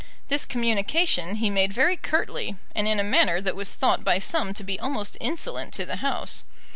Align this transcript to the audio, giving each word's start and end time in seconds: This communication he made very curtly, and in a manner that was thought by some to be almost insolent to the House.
This 0.29 0.47
communication 0.47 1.35
he 1.35 1.51
made 1.51 1.73
very 1.73 1.95
curtly, 1.95 2.55
and 2.73 2.87
in 2.87 2.99
a 2.99 3.03
manner 3.03 3.39
that 3.39 3.55
was 3.55 3.75
thought 3.75 4.03
by 4.03 4.17
some 4.17 4.51
to 4.55 4.63
be 4.63 4.79
almost 4.79 5.15
insolent 5.21 5.75
to 5.75 5.85
the 5.85 5.97
House. 5.97 6.43